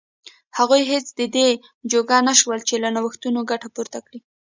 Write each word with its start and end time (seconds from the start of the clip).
هغوی 0.57 0.81
هېڅ 0.91 1.05
د 1.19 1.21
دې 1.35 1.47
جوګه 1.91 2.17
نه 2.27 2.33
شول 2.39 2.59
چې 2.67 2.75
له 2.83 2.89
نوښتونو 2.95 3.39
ګټه 3.51 3.67
پورته 3.75 3.99
کړي. 4.05 4.19